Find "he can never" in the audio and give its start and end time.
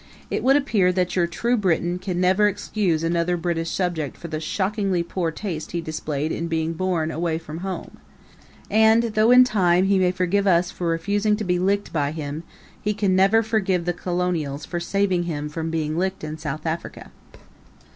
12.81-13.43